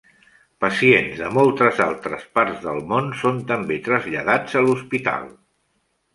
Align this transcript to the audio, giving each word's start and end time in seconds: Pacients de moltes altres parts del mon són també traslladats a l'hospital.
Pacients 0.63 1.19
de 1.19 1.29
moltes 1.35 1.81
altres 1.85 2.23
parts 2.39 2.65
del 2.65 2.81
mon 2.93 3.13
són 3.21 3.39
també 3.53 3.79
traslladats 3.91 4.59
a 4.63 4.67
l'hospital. 4.67 5.31